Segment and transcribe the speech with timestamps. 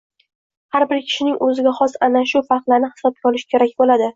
[0.77, 4.09] har bir kishining o‘ziga xos ana shu farqlarini hisobga olish kerak bo‘ladi.